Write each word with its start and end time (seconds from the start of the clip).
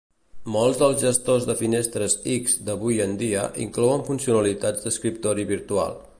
Molts 0.53 0.77
dels 0.83 0.95
gestors 1.01 1.45
de 1.49 1.55
finestres 1.59 2.15
X 2.37 2.57
d'avui 2.71 2.99
en 3.07 3.15
dia 3.23 3.45
inclouen 3.67 4.09
funcionalitats 4.09 4.89
d'escriptori 4.89 5.49
virtual. 5.55 5.99